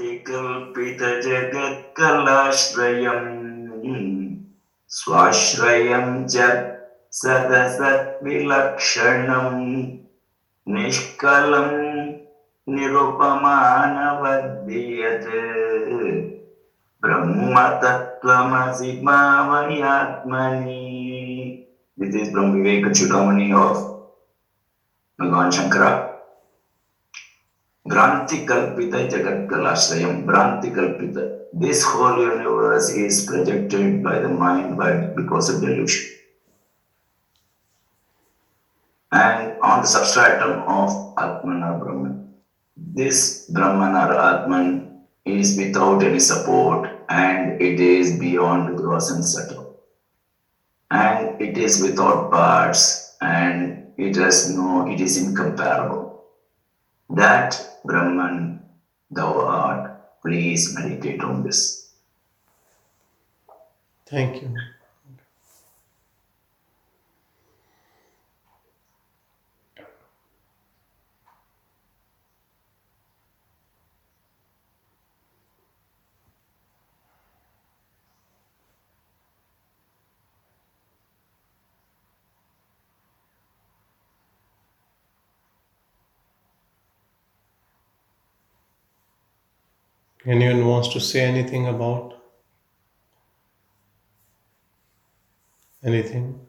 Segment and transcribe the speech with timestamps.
[0.00, 3.28] कल्पित जगत कलाश्रयम्
[4.90, 6.36] स्वाश्रयम् च
[7.12, 8.24] सदसद्विलक्षणम्
[10.74, 11.74] निष्कलम्
[12.76, 13.66] निरुपमानवद्यत्
[17.02, 20.82] ब्रह्मतत्त्वमसि मामयात्मनि
[21.98, 23.80] this is Brahma Vivek Chudamani of
[25.18, 25.90] भगवान् Shankara
[27.88, 30.24] Bhranti Kalpita Jagat Kalashrayam.
[30.24, 31.24] Bhranti Kalpita.
[31.52, 36.12] This whole universe is projected by the mind by, because of delusion.
[39.12, 42.34] And on the substratum of Atman or Brahman.
[42.76, 49.80] This Brahman or Atman is without any support and it is beyond gross and subtle.
[50.90, 56.05] And it is without parts and it has no, it is incomparable.
[57.10, 58.64] That Brahman
[59.10, 60.20] thou art.
[60.22, 61.92] Please meditate on this.
[64.06, 64.56] Thank you.
[90.26, 92.14] Anyone wants to say anything about
[95.84, 96.40] anything?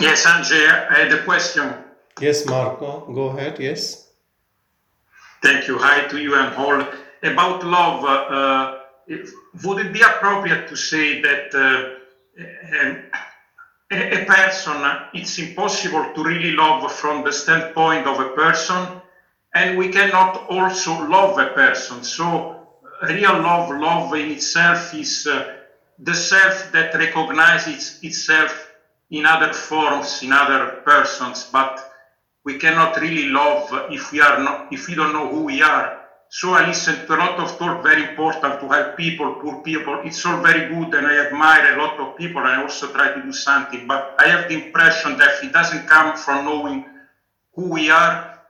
[0.00, 1.74] Yes, Anjay, I had a question.
[2.20, 3.58] Yes, Marco, go ahead.
[3.58, 4.08] Yes.
[5.42, 5.78] Thank you.
[5.78, 6.80] Hi to you and all.
[7.22, 9.32] About love, uh, if,
[9.64, 13.02] would it be appropriate to say that uh, um,
[13.90, 14.76] a, a person,
[15.12, 19.00] it's impossible to really love from the standpoint of a person,
[19.54, 22.02] and we cannot also love a person.
[22.02, 22.66] So,
[23.02, 25.56] real love, love in itself is uh,
[25.98, 28.72] the self that recognizes itself
[29.10, 31.92] in other forms, in other persons, but
[32.44, 36.03] we cannot really love if we are not, if we don't know who we are.
[36.34, 40.00] So I listen to a lot of talk, very important to help people, poor people.
[40.04, 43.14] It's all very good and I admire a lot of people and I also try
[43.14, 43.86] to do something.
[43.86, 46.86] But I have the impression that it doesn't come from knowing
[47.54, 48.40] who we are,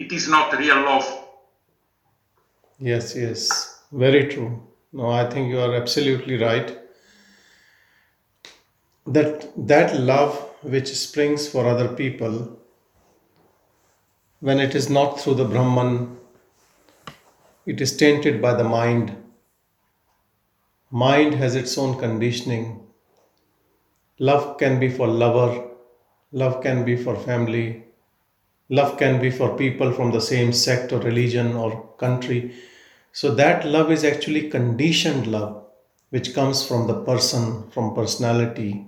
[0.00, 1.06] it is not real love.
[2.80, 3.80] Yes, yes.
[3.92, 4.60] Very true.
[4.92, 6.76] No, I think you are absolutely right.
[9.06, 12.58] That that love which springs for other people
[14.40, 16.16] when it is not through the Brahman
[17.66, 19.16] it is tainted by the mind.
[20.90, 22.80] Mind has its own conditioning.
[24.18, 25.68] Love can be for lover,
[26.32, 27.84] love can be for family,
[28.68, 32.54] love can be for people from the same sect or religion or country.
[33.12, 35.64] So that love is actually conditioned love,
[36.10, 38.86] which comes from the person, from personality.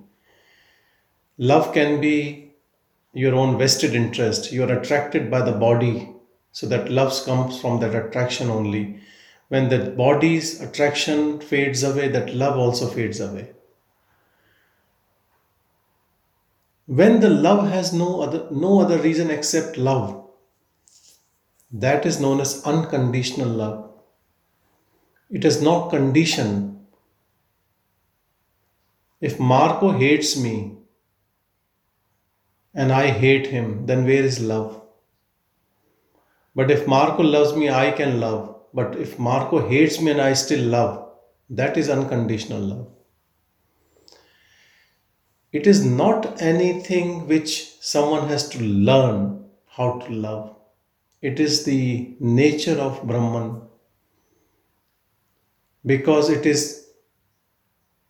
[1.38, 2.52] Love can be
[3.12, 4.52] your own vested interest.
[4.52, 6.10] You are attracted by the body,
[6.52, 9.00] so that love comes from that attraction only.
[9.48, 13.52] When the body's attraction fades away, that love also fades away.
[16.86, 20.28] When the love has no other, no other reason except love,
[21.72, 23.90] that is known as unconditional love.
[25.30, 26.86] It is not condition.
[29.22, 30.76] If Marco hates me
[32.74, 34.81] and I hate him, then where is love?
[36.54, 38.56] But if Marco loves me, I can love.
[38.74, 41.10] But if Marco hates me and I still love,
[41.50, 42.88] that is unconditional love.
[45.52, 50.56] It is not anything which someone has to learn how to love.
[51.20, 53.60] It is the nature of Brahman
[55.84, 56.88] because it is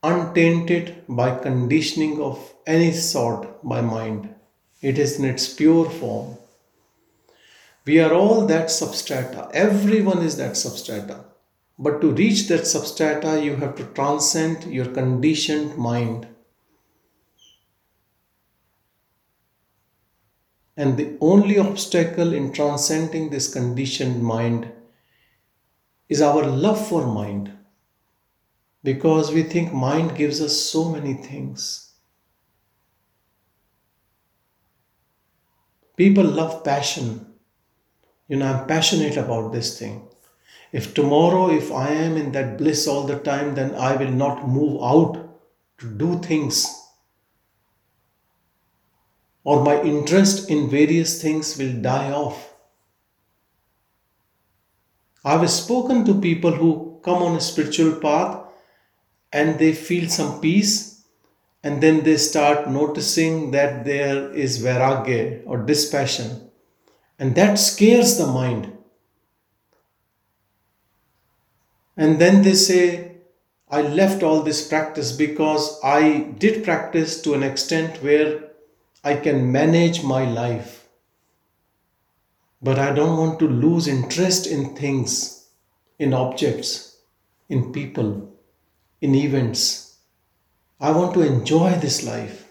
[0.03, 4.33] untainted by conditioning of any sort by mind.
[4.81, 6.37] It is in its pure form.
[7.85, 9.51] We are all that substrata.
[9.53, 11.25] Everyone is that substrata.
[11.77, 16.27] But to reach that substrata, you have to transcend your conditioned mind.
[20.77, 24.71] And the only obstacle in transcending this conditioned mind
[26.07, 27.51] is our love for mind.
[28.81, 31.91] Because we think mind gives us so many things.
[35.97, 37.32] People love passion
[38.27, 40.07] you know i'm passionate about this thing.
[40.71, 44.47] If tomorrow if i am in that bliss all the time then i will not
[44.47, 45.19] move out
[45.79, 46.65] to do things.
[49.43, 52.53] Or my interest in various things will die off.
[55.25, 58.45] I've spoken to people who come on a spiritual path
[59.33, 61.03] and they feel some peace
[61.63, 66.49] and then they start noticing that there is vairagya or dispassion
[67.19, 68.71] and that scares the mind.
[71.95, 73.11] And then they say
[73.69, 78.51] i left all this practice because i did practice to an extent where
[79.03, 80.87] i can manage my life.
[82.61, 85.47] But i don't want to lose interest in things
[85.99, 86.97] in objects
[87.49, 88.29] in people
[89.01, 89.97] in events.
[90.79, 92.42] I want to enjoy this life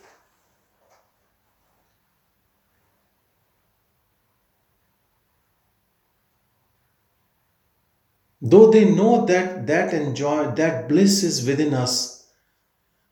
[8.52, 11.96] though they know that that enjoy that bliss is within us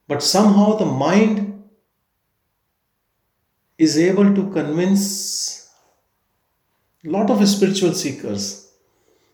[0.07, 1.51] but somehow the mind
[3.77, 5.67] is able to convince
[7.03, 8.73] a lot of spiritual seekers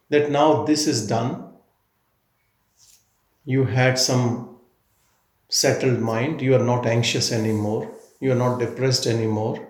[0.10, 1.48] that now this is done.
[3.44, 4.60] You had some
[5.50, 6.42] settled mind.
[6.42, 7.92] You are not anxious anymore.
[8.22, 9.68] You are not depressed anymore.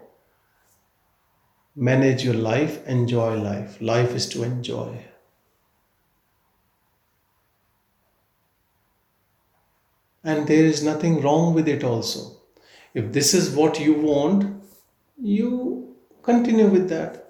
[1.75, 2.85] Manage your life.
[2.85, 3.81] Enjoy life.
[3.81, 5.05] Life is to enjoy
[10.23, 12.37] and there is nothing wrong with it also.
[12.93, 14.57] If this is what you want
[15.19, 17.26] you continue with that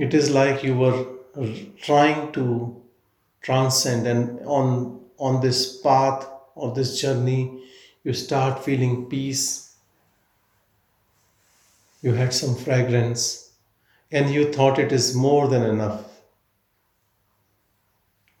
[0.00, 1.06] it is like you were
[1.82, 2.82] trying to
[3.42, 6.26] transcend and on on this path
[6.56, 7.62] or this journey
[8.04, 9.76] you start feeling peace.
[12.02, 13.52] You had some fragrance
[14.12, 16.04] and you thought it is more than enough.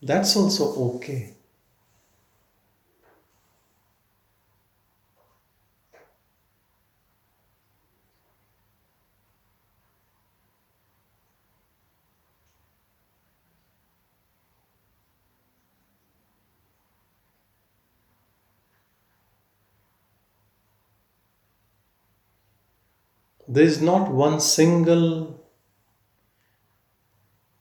[0.02, 1.36] That's also okay
[23.50, 25.44] There is not one single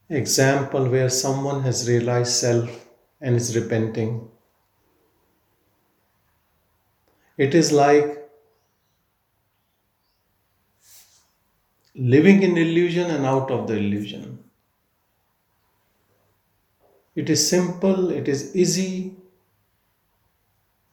[0.09, 2.89] example where someone has realized self
[3.21, 4.29] and is repenting.
[7.39, 8.29] It is like
[11.93, 14.43] living in illusion and out of the illusion.
[17.13, 19.15] It is simple, it is easy,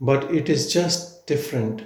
[0.00, 1.82] but it is just different.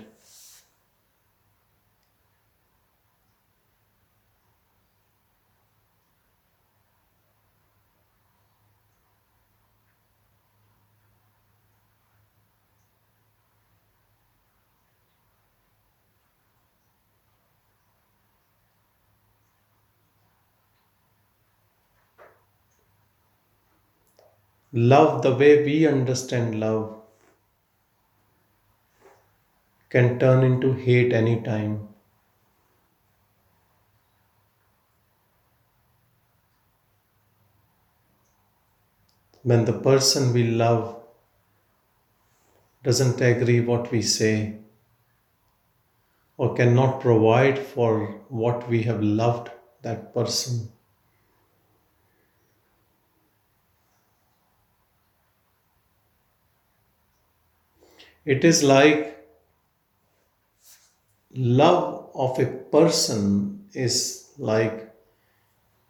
[24.73, 27.01] Love, the way we understand love,
[29.91, 31.87] can turn into hate anytime.
[39.43, 40.97] When the person we love
[42.83, 44.59] doesn't agree what we say
[46.37, 49.49] or cannot provide for what we have loved
[49.83, 50.69] that person.
[58.25, 59.27] It is like
[61.35, 64.95] love of a person is like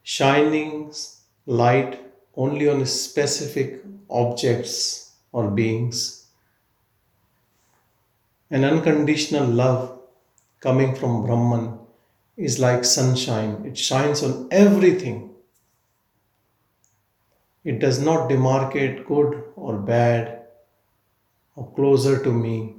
[0.03, 0.93] shining
[1.47, 2.01] light
[2.37, 6.27] only on specific objects or beings.
[8.51, 9.99] An unconditional love
[10.61, 11.79] coming from Brahman
[12.37, 15.31] is like sunshine, it shines on everything.
[17.65, 20.40] It does not demarcate good or bad
[21.61, 22.75] or closer to me.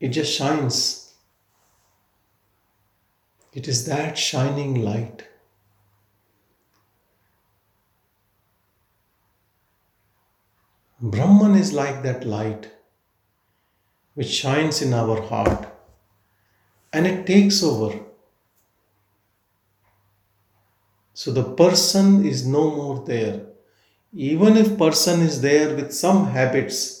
[0.00, 1.14] It just shines.
[3.52, 5.26] It is that shining light.
[11.02, 12.70] Brahman is like that light
[14.14, 15.66] which shines in our heart
[16.92, 17.98] and it takes over.
[21.12, 23.46] So the person is no more there.
[24.14, 26.99] Even if person is there with some habits,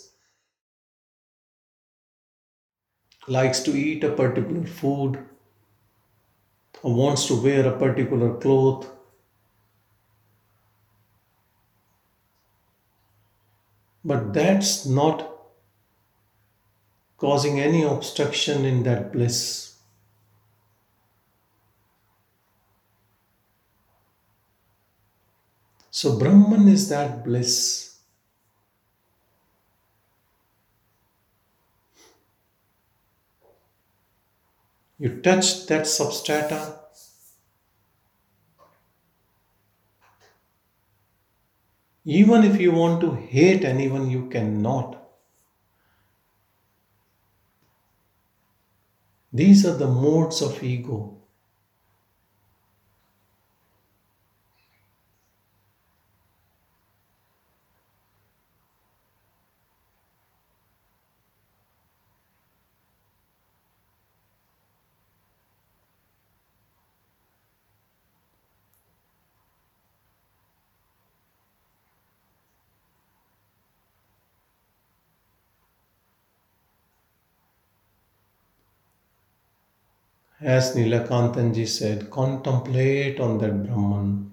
[3.30, 5.18] likes to eat a particular food
[6.82, 8.90] or wants to wear a particular cloth,
[14.04, 15.26] but that's not
[17.16, 19.76] causing any obstruction in that bliss.
[25.92, 27.89] So, Brahman is that bliss.
[35.00, 36.78] You touch that substrata,
[42.04, 45.02] even if you want to hate anyone, you cannot.
[49.32, 51.19] These are the modes of ego.
[80.42, 84.32] As Nilakantanji said, contemplate on that Brahman.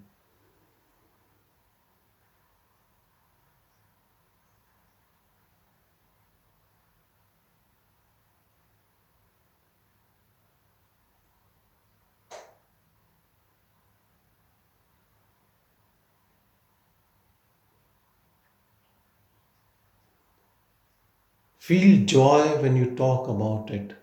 [21.59, 23.93] Feel joy when you talk about it.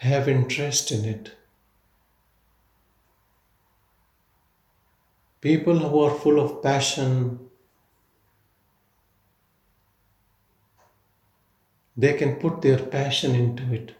[0.00, 1.32] Have interest in it.
[5.42, 7.38] People who are full of passion,
[11.98, 13.94] they can put their passion into it.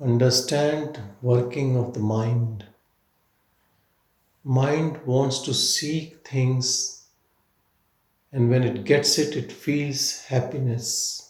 [0.00, 2.66] Understand working of the mind.
[4.44, 7.06] Mind wants to seek things
[8.30, 11.27] and when it gets it it feels happiness.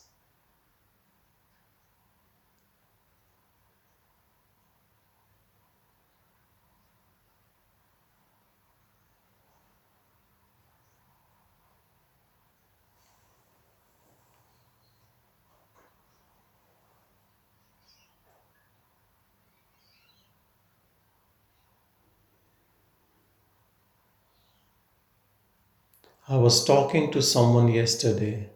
[26.30, 28.50] I was talking to someone yesterday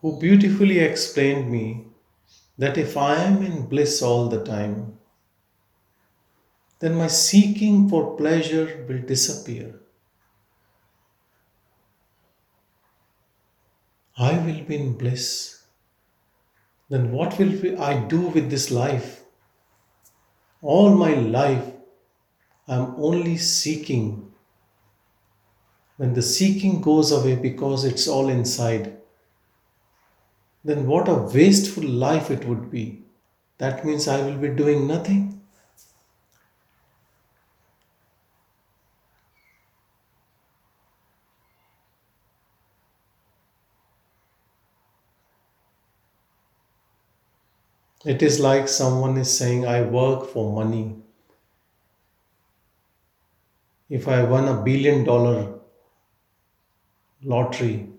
[0.00, 1.84] who beautifully explained me
[2.58, 4.98] that if I am in bliss all the time,
[6.80, 9.78] then my seeking for pleasure will disappear.
[14.18, 15.62] I will be in bliss.
[16.88, 19.22] Then what will I do with this life?
[20.62, 21.75] All my life
[22.68, 24.30] I'm only seeking.
[25.98, 28.96] When the seeking goes away because it's all inside,
[30.62, 33.02] then what a wasteful life it would be.
[33.56, 35.40] That means I will be doing nothing.
[48.06, 50.96] It is like someone is saying, I work for money.
[53.88, 55.58] If I won a billion dollar
[57.22, 57.92] lottery,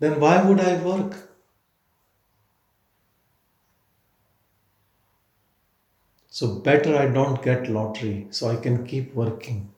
[0.00, 1.30] then why would I work?
[6.30, 9.74] So better I don't get lottery so I can keep working.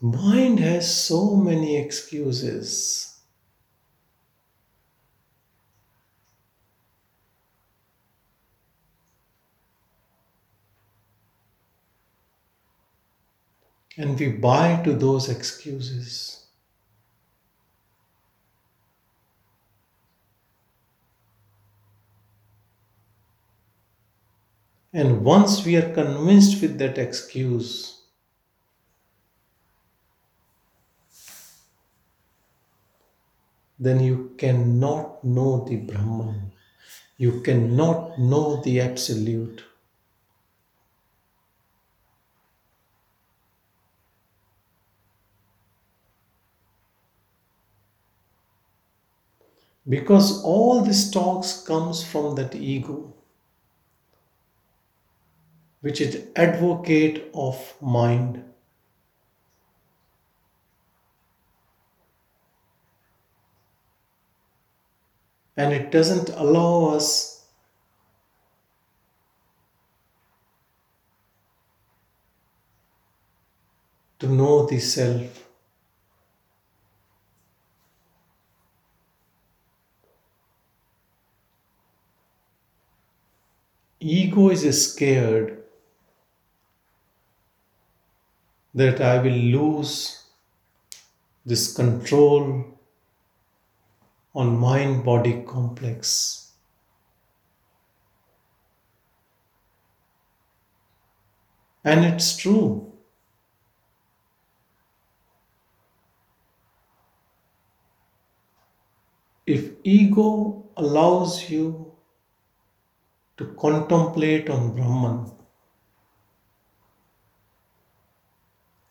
[0.00, 3.15] Mind has so many excuses.
[13.96, 16.46] And we buy to those excuses.
[24.92, 28.02] And once we are convinced with that excuse,
[33.78, 36.52] then you cannot know the Brahman.
[37.18, 39.65] You cannot know the Absolute.
[49.88, 53.14] Because all this talks comes from that ego,
[55.80, 58.42] which is advocate of mind.
[65.56, 67.46] and it doesn't allow us
[74.18, 75.45] to know the self.
[83.98, 85.64] Ego is scared
[88.74, 90.24] that I will lose
[91.46, 92.78] this control
[94.34, 96.52] on mind body complex.
[101.82, 102.92] And it's true.
[109.46, 111.85] If ego allows you
[113.36, 115.30] to contemplate on Brahman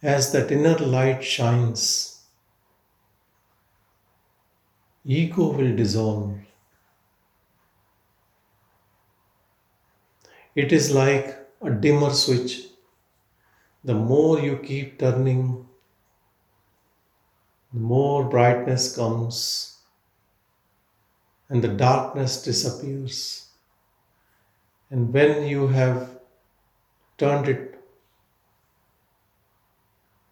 [0.02, 2.22] as that inner light shines,
[5.04, 6.38] ego will dissolve.
[10.56, 12.68] It is like a dimmer switch.
[13.84, 15.68] The more you keep turning,
[17.74, 19.80] the more brightness comes
[21.50, 23.45] and the darkness disappears.
[24.90, 26.20] And when you have
[27.18, 27.80] turned it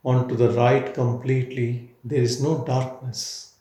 [0.06, 3.56] onto the right completely, there is no darkness.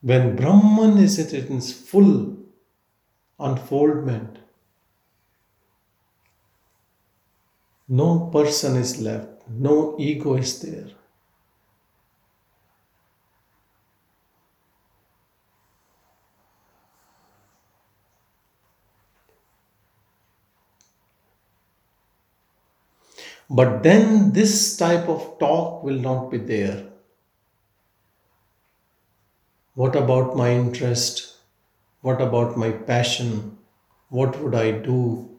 [0.00, 2.38] When Brahman is at its full
[3.38, 4.38] unfoldment,
[7.88, 10.88] no person is left, no ego is there.
[23.50, 26.86] But then this type of talk will not be there.
[29.76, 31.36] What about my interest?
[32.00, 33.58] What about my passion?
[34.08, 35.35] What would I do?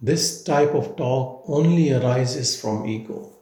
[0.00, 3.39] This type of talk only arises from ego.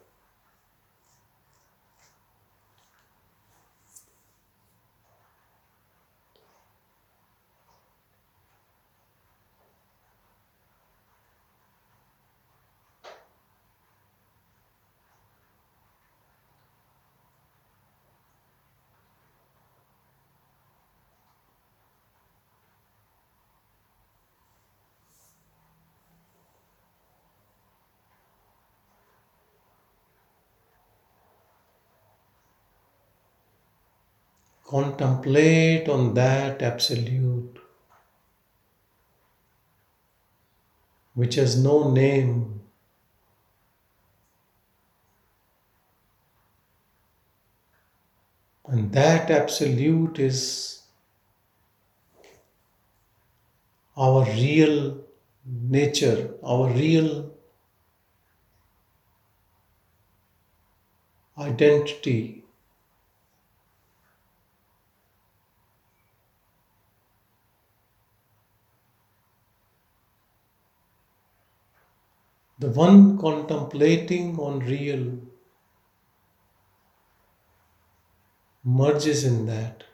[34.99, 37.57] contemplate on that absolute
[41.15, 42.61] which has no name.
[48.67, 50.83] And that absolute is
[53.99, 55.05] our real
[55.45, 57.33] nature, our real
[61.39, 62.38] identity.
[72.59, 75.19] The one contemplating on real
[78.63, 79.88] merges in that.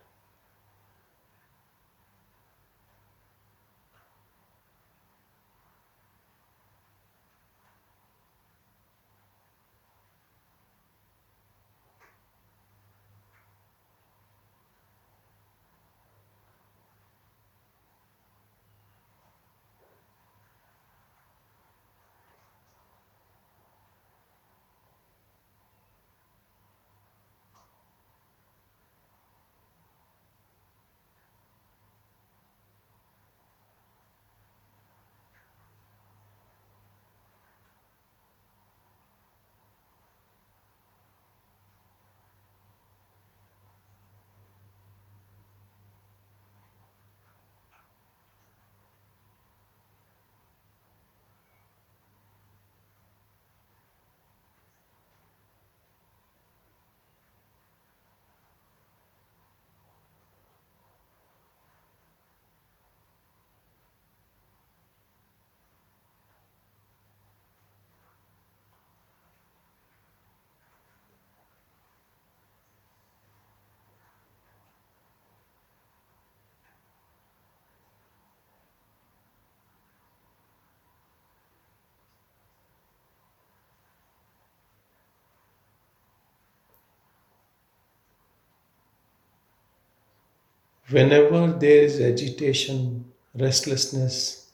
[90.90, 94.51] Whenever there is agitation, restlessness,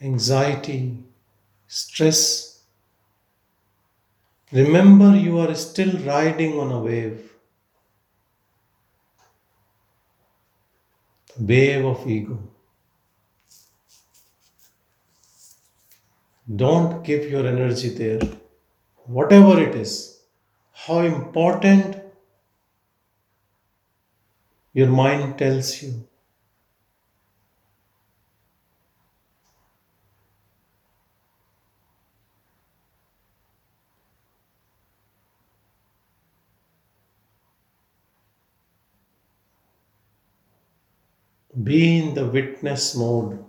[0.00, 0.98] anxiety,
[1.68, 2.62] stress,
[4.52, 7.32] remember you are still riding on a wave,
[11.38, 12.38] wave of ego.
[16.56, 18.20] Don't give your energy there,
[19.06, 20.20] whatever it is,
[20.72, 22.03] how important
[24.74, 26.06] your mind tells you.
[41.64, 43.44] Be in the witness mode,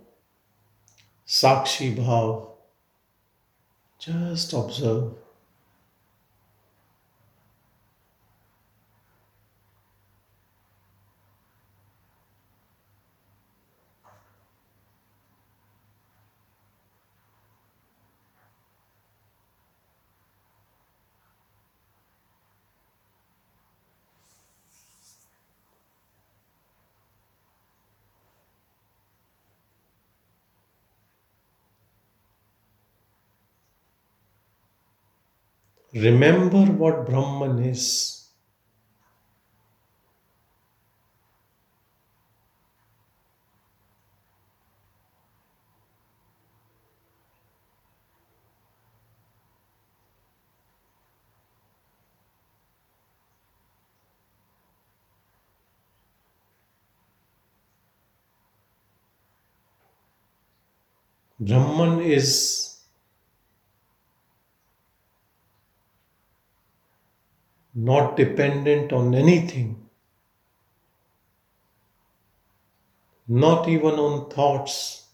[1.27, 2.47] Sakshi Bhav.
[3.99, 5.15] Just observe.
[35.95, 38.27] Remember what Brahman is.
[61.39, 62.74] Brahman is
[67.75, 69.89] not dependent on anything,
[73.27, 75.05] not even on thoughts.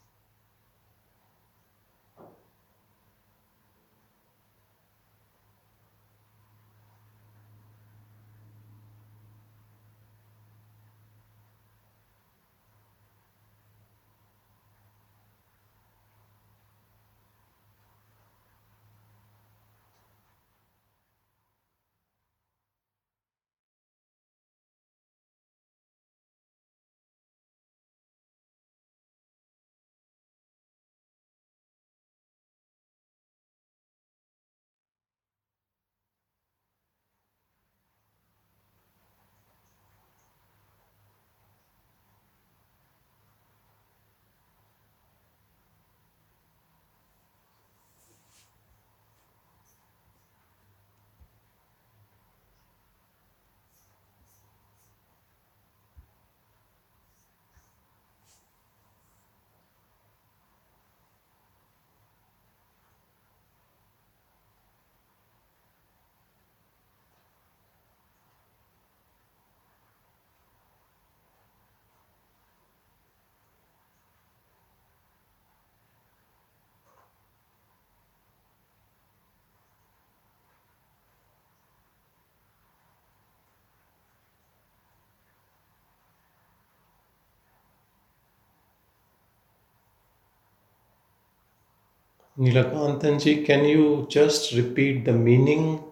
[92.39, 95.83] Nilakantanji, can you just repeat the meaning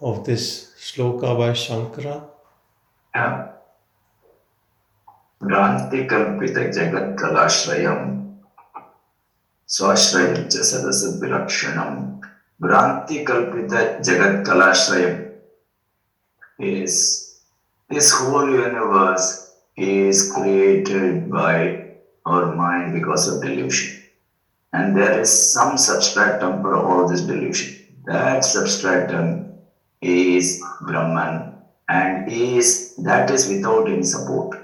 [0.00, 2.24] of this shloka by Shankara?
[3.14, 3.46] Yeah.
[5.42, 8.08] भ्रान्तिकल्पितजगत्कलाश्रयम्
[9.76, 11.98] स्वाश्रयं च सदसद्विलक्षणम्
[12.62, 15.18] भ्रान्तिकल्पितजगत्कलाश्रयम्
[16.60, 17.40] is
[17.88, 21.86] this whole universe is created by
[22.26, 24.02] our mind because of delusion.
[24.75, 27.77] and there is some substratum for all this delusion.
[28.07, 29.53] That substratum
[30.01, 31.53] is Brahman
[31.87, 34.59] and is that is without any support.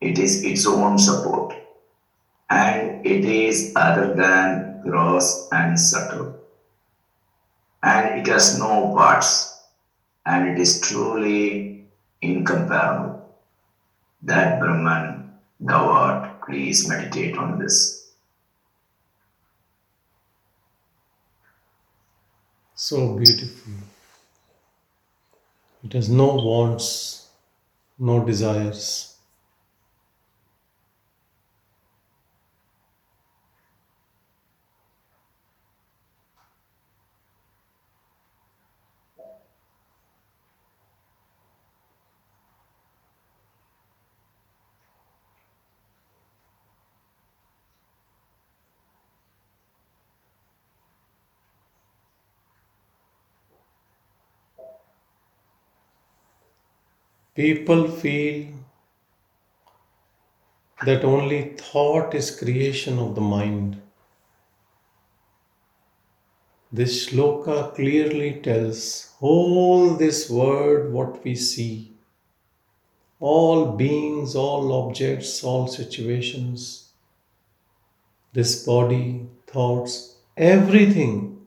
[0.00, 1.52] It is its own support.
[2.48, 6.36] And it is other than gross and subtle.
[7.82, 9.64] And it has no parts.
[10.26, 11.86] And it is truly
[12.22, 13.34] incomparable.
[14.22, 18.03] That Brahman, thou art, please meditate on this.
[22.76, 23.72] So beautiful.
[25.84, 27.28] It has no wants,
[27.98, 29.13] no desires.
[57.34, 58.46] People feel
[60.86, 63.82] that only thought is creation of the mind.
[66.70, 71.96] This shloka clearly tells all this world, what we see,
[73.18, 76.90] all beings, all objects, all situations,
[78.32, 81.44] this body, thoughts, everything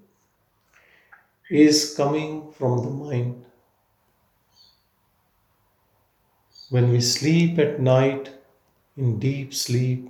[1.50, 3.46] is coming from the mind.
[6.69, 8.30] When we sleep at night
[8.97, 10.10] in deep sleep,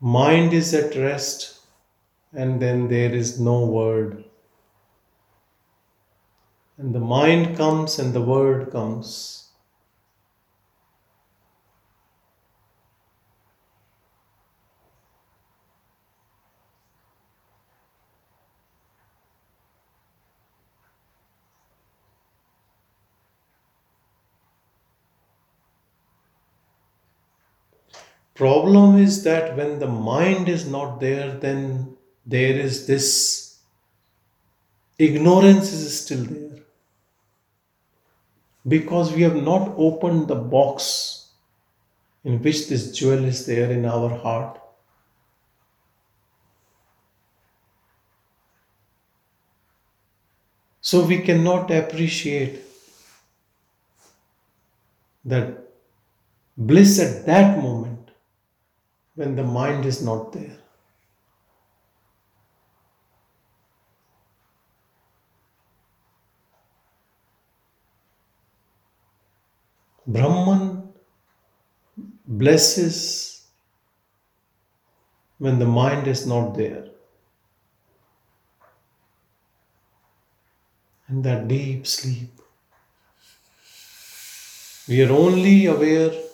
[0.00, 1.60] mind is at rest
[2.32, 4.24] and then there is no word.
[6.78, 9.49] And the mind comes and the word comes.
[28.40, 33.58] Problem is that when the mind is not there, then there is this
[34.98, 36.62] ignorance is still there.
[38.66, 41.32] Because we have not opened the box
[42.24, 44.58] in which this jewel is there in our heart.
[50.80, 52.62] So we cannot appreciate
[55.26, 55.58] that
[56.56, 57.89] bliss at that moment
[59.20, 60.56] when the mind is not there.
[70.06, 70.62] Brahman
[72.26, 72.96] blesses
[75.36, 76.86] when the mind is not there.
[81.10, 82.40] In that deep sleep,
[84.88, 86.29] we are only aware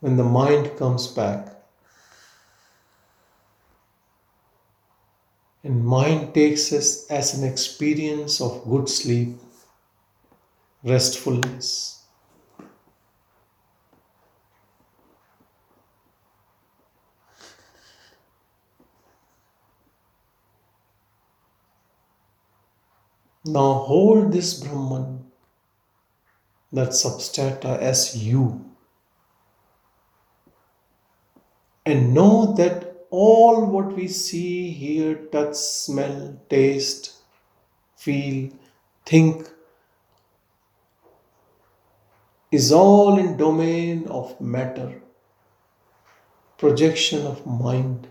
[0.00, 1.54] when the mind comes back.
[5.64, 9.36] And mind takes us as an experience of good sleep,
[10.84, 11.98] restfulness.
[23.44, 25.24] Now hold this Brahman,
[26.72, 28.77] that substrata, as you.
[31.88, 37.14] And know that all what we see, hear, touch, smell, taste,
[37.96, 38.50] feel,
[39.06, 39.48] think
[42.52, 45.00] is all in domain of matter,
[46.58, 48.06] projection of mind.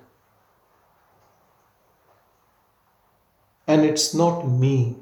[3.68, 4.96] And it's not me.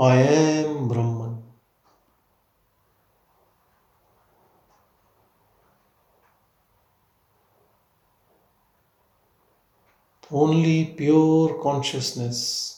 [0.00, 1.42] I am Brahman.
[10.30, 12.77] Only pure consciousness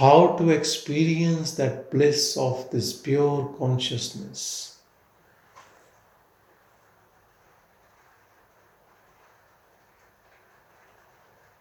[0.00, 4.78] how to experience that bliss of this pure consciousness.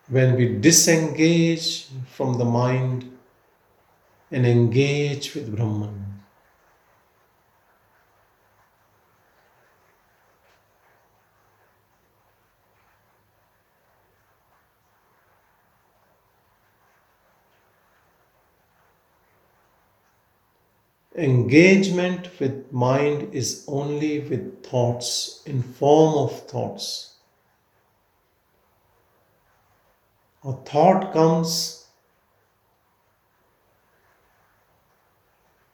[0.08, 3.12] When we disengage from the mind
[4.32, 6.19] and engage with Brahman.
[21.20, 27.16] Engagement with mind is only with thoughts in form of thoughts.
[30.44, 31.88] A thought comes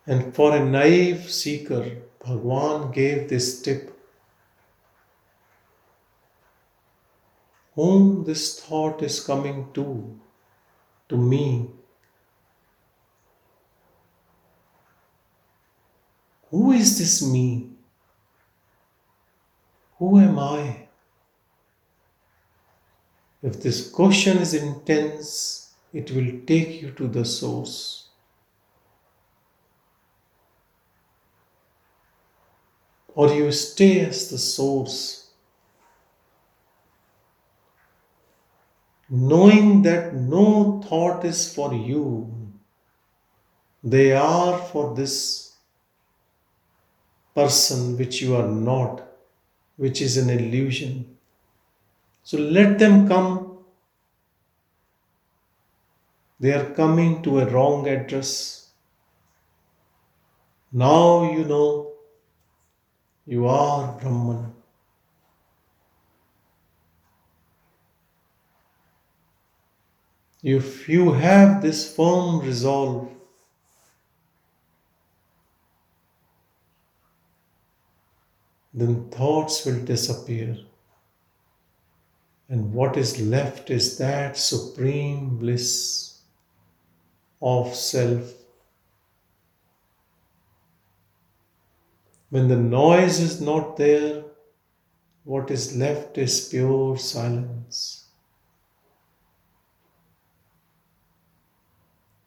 [0.08, 3.92] and for a naive seeker bhagwan gave this tip.
[7.76, 10.20] Whom this thought is coming to
[11.10, 11.70] to me
[16.56, 17.68] Who is this me?
[20.00, 20.88] Who am I?
[23.44, 28.08] If this question is intense, it will take you to the source.
[33.16, 35.32] Or you stay as the source,
[39.10, 42.34] knowing that no thought is for you,
[43.84, 45.45] they are for this
[47.36, 49.06] person which you are not,
[49.76, 51.18] which is an illusion.
[52.24, 53.60] So let them come.
[56.40, 58.70] They are coming to a wrong address.
[60.72, 61.94] Now you know
[63.26, 64.54] you are Brahman.
[70.44, 73.15] If you have this firm resolve,
[78.76, 80.58] then thoughts will disappear.
[82.50, 86.20] And what is left is that supreme bliss
[87.42, 88.34] of self.
[92.30, 94.24] When the noise is not there,
[95.24, 98.10] what is left is pure silence.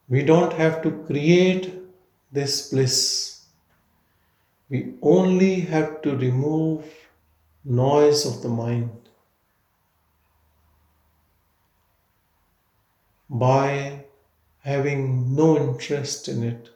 [0.09, 1.75] We don't have to create
[2.33, 3.38] this bliss.
[4.71, 6.87] We only have to remove
[7.65, 9.11] noise of the mind
[13.31, 14.05] by
[14.61, 16.69] having no interest in it.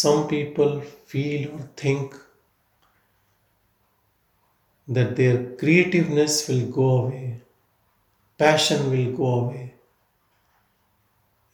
[0.00, 2.14] Some people feel or think
[4.88, 7.42] that their creativeness will go away,
[8.38, 9.74] passion will go away.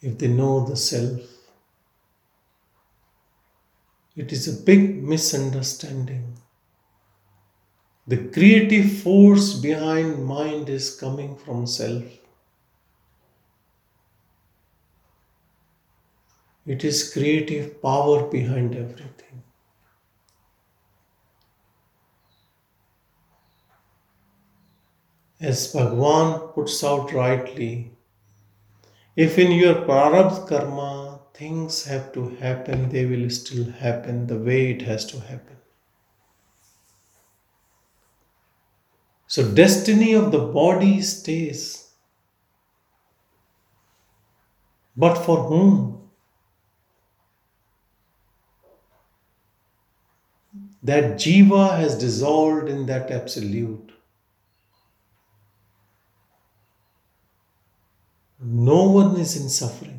[0.01, 1.21] if they know the self.
[4.17, 6.37] It is a big misunderstanding.
[8.09, 12.03] The creative force behind mind is coming from self.
[16.69, 19.43] It is creative power behind everything.
[25.41, 27.93] As Bhagwan puts out rightly,
[29.17, 34.73] if in your prarabdha karma things have to happen, they will still happen the way
[34.73, 35.57] it has to happen.
[39.27, 41.93] So, destiny of the body stays.
[44.95, 45.88] But for whom?
[50.83, 53.93] That jiva has dissolved in that absolute.
[58.41, 59.98] No one is in suffering.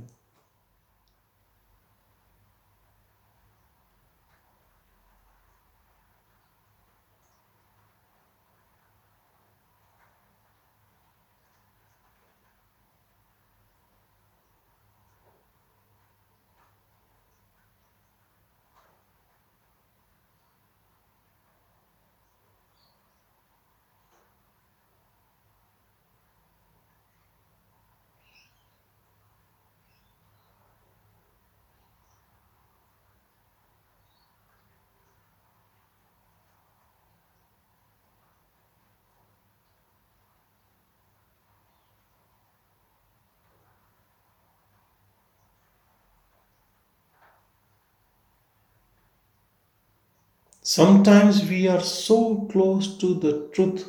[50.79, 53.85] Sometimes we are so close to the truth,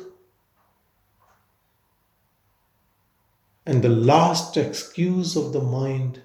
[3.65, 6.21] and the last excuse of the mind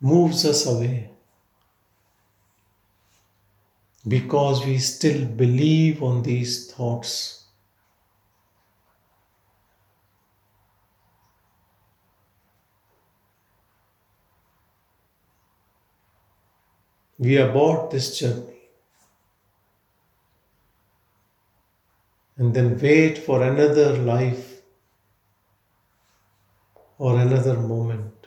[0.00, 1.08] moves us away
[4.08, 7.37] because we still believe on these thoughts.
[17.18, 18.70] We abort this journey
[22.38, 24.62] and then wait for another life
[26.98, 28.17] or another moment.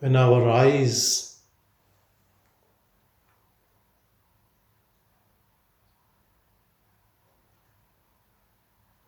[0.00, 1.38] When our eyes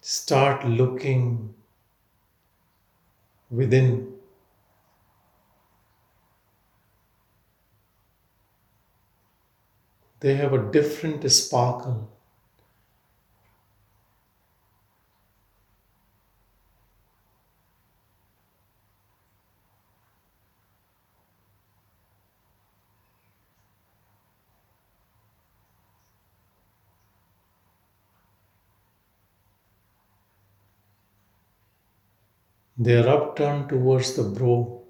[0.03, 1.55] start looking
[3.51, 4.13] within.
[10.21, 12.12] They have a different sparkle.
[32.83, 34.83] They are upturned towards the brow.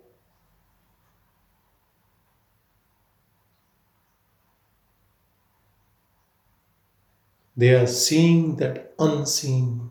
[7.57, 9.89] They are seeing that unseen.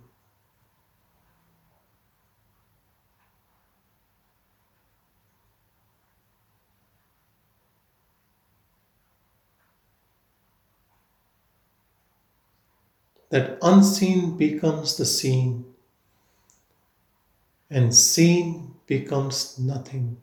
[13.32, 15.71] That unseen becomes the seen.
[17.72, 20.18] And seen becomes nothing.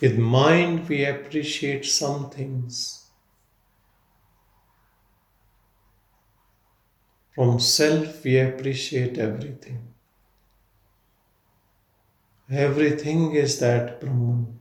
[0.00, 3.10] With mind, we appreciate some things.
[7.34, 9.94] From self, we appreciate everything.
[12.50, 14.57] Everything is that Brahman.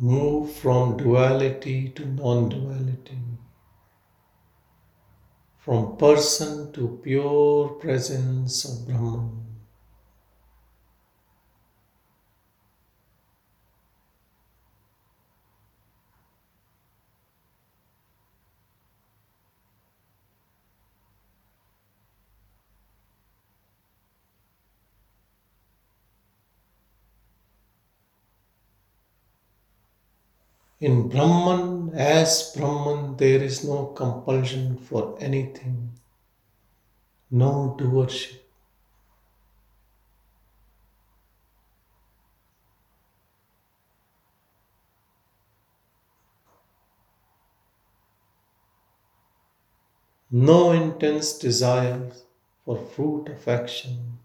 [0.00, 3.18] Move from duality to non duality,
[5.56, 9.57] from person to pure presence of Brahman.
[30.80, 35.90] In Brahman, as Brahman, there is no compulsion for anything,
[37.32, 38.38] no doership.
[50.30, 52.12] No intense desire
[52.64, 54.18] for fruit of action.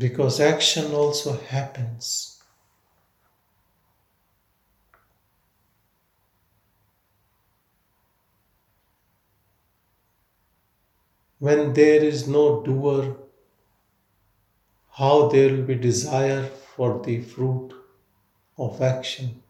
[0.00, 2.42] Because action also happens.
[11.40, 13.16] When there is no doer,
[14.90, 17.72] how there will be desire for the fruit
[18.58, 19.42] of action.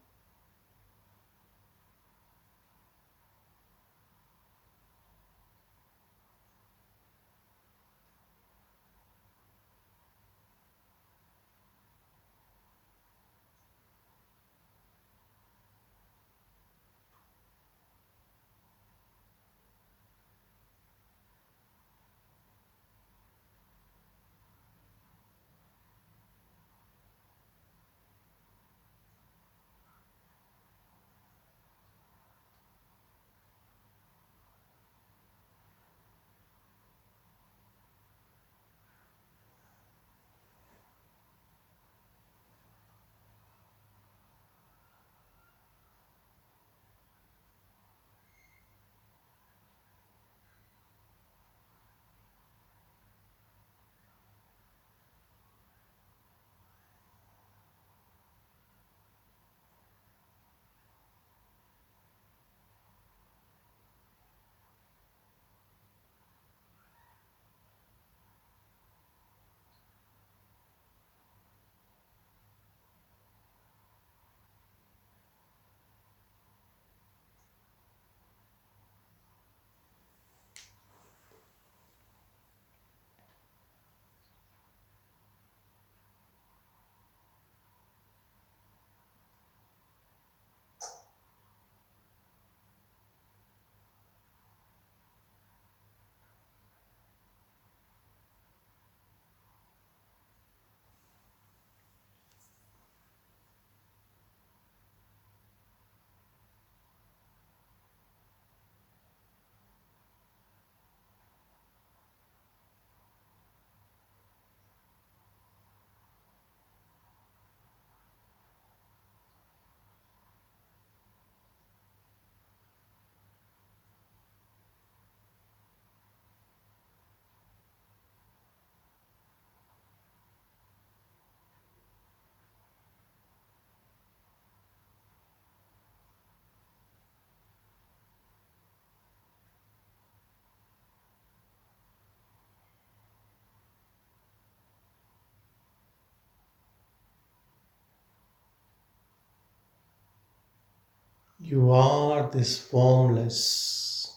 [151.51, 154.09] You are this formless,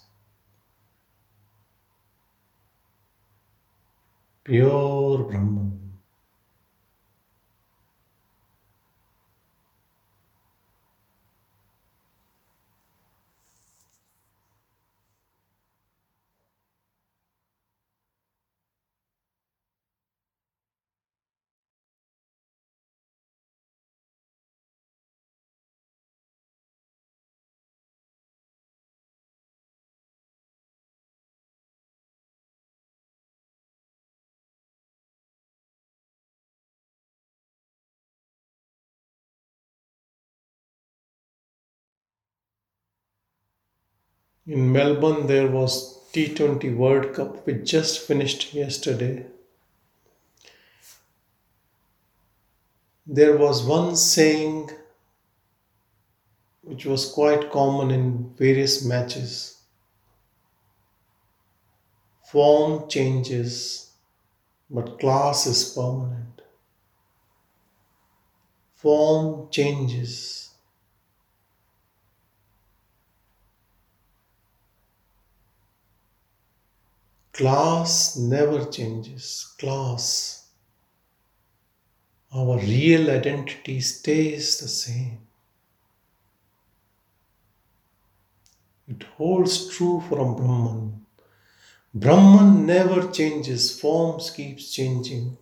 [4.45, 5.84] pure Brahman.
[44.47, 49.27] In Melbourne, there was T20 World Cup, which just finished yesterday.
[53.07, 54.71] There was one saying
[56.63, 59.55] which was quite common in various matches
[62.35, 63.93] form changes,
[64.69, 66.43] but class is permanent.
[68.75, 70.44] Form changes
[77.35, 79.55] Class never changes.
[79.59, 80.47] Class.
[82.33, 85.19] Our real identity stays the same.
[88.87, 91.07] It holds true from Brahman.
[91.93, 95.37] Brahman never changes, forms keeps changing.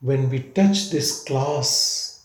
[0.00, 2.24] When we touch this class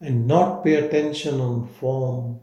[0.00, 2.40] and not pay attention on form,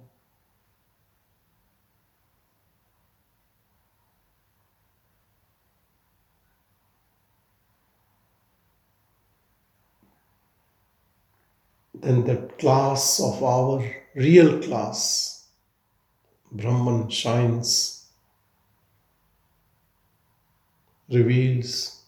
[12.01, 13.83] then the class of our
[14.15, 15.47] real class,
[16.51, 18.07] Brahman shines,
[21.09, 22.00] reveals.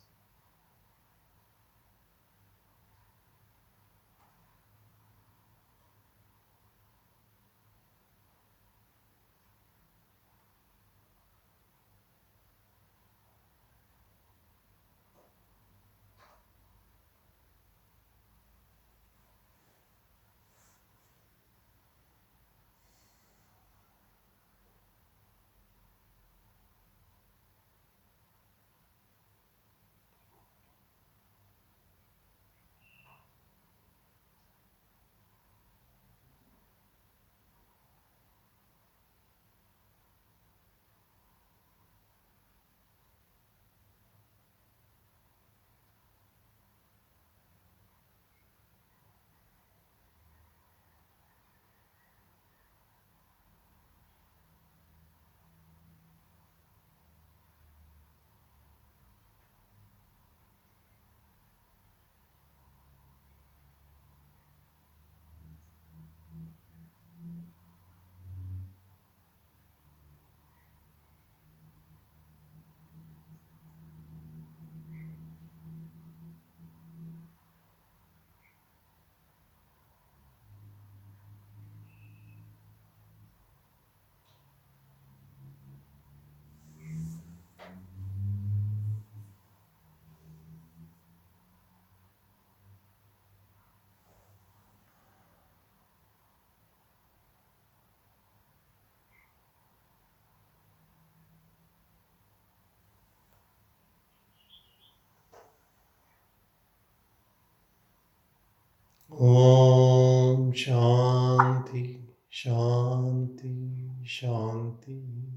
[110.64, 115.33] Shanti Shanti Shanti.